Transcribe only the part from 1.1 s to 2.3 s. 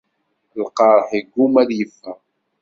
iggumma a y-iffeɣ.